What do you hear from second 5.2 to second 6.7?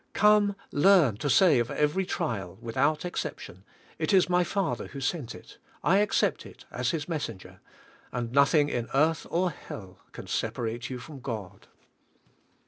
it. I accept it